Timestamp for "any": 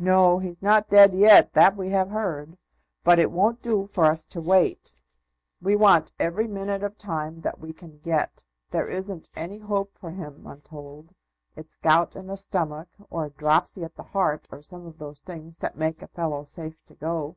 9.36-9.58